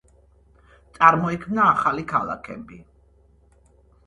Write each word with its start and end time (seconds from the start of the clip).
წარმოიქმნა 0.95 1.67
ახალი 1.75 2.07
ქალაქები. 2.13 2.81